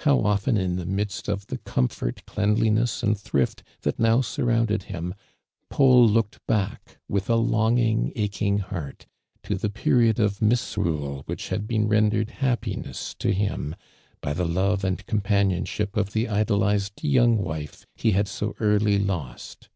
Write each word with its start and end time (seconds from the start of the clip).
How 0.00 0.18
often 0.20 0.58
in 0.58 0.76
the 0.76 0.84
midst 0.84 1.26
of 1.26 1.46
the 1.46 1.56
comfort, 1.56 2.26
cleanliness 2.26 3.02
and 3.02 3.18
thrift 3.18 3.62
that 3.80 3.98
I'ow 3.98 4.20
surrounded 4.20 4.82
him. 4.92 5.14
I'aul 5.70 6.06
locked 6.06 6.46
back 6.46 6.98
with 7.08 7.30
a 7.30 7.36
longing, 7.36 8.12
aching 8.14 8.58
heart, 8.58 9.06
to 9.44 9.54
the 9.54 9.70
l>eriod 9.70 10.18
of 10.18 10.42
misrule 10.42 11.22
which 11.24 11.48
had 11.48 11.66
been 11.66 11.88
re 11.88 12.00
ndired 12.00 12.28
happiness 12.28 13.14
to 13.20 13.32
him 13.32 13.74
by 14.20 14.34
the 14.34 14.44
love 14.44 14.84
and 14.84 14.98
compan 15.06 15.48
ionship 15.50 15.96
ol' 15.96 16.04
the 16.04 16.28
idolized 16.28 17.02
young 17.02 17.38
wife 17.38 17.86
he 17.96 18.10
had 18.10 18.28
so 18.28 18.54
early 18.60 18.98
lost. 18.98 19.70